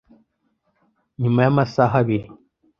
Nyuma 1.21 1.39
y 1.45 1.49
amasaha 1.51 1.95
abiri 2.01 2.27